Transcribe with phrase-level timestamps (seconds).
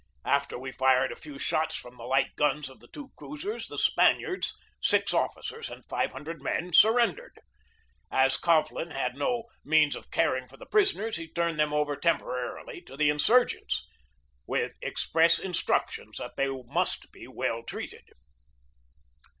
[0.25, 3.77] After we fired a few shots from the light guns of the two cruisers the
[3.77, 7.37] Spaniards, six officers and five hundred men, sur rendered.
[8.09, 12.81] As Coghlan had no means of caring for the prisoners, he turned them over temporarily
[12.81, 13.87] to the insurgents,
[14.47, 18.09] with express instructions that they must be well treated.